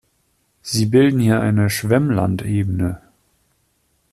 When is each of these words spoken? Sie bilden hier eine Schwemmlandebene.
Sie 0.63 0.87
bilden 0.87 1.19
hier 1.19 1.41
eine 1.41 1.69
Schwemmlandebene. 1.69 2.99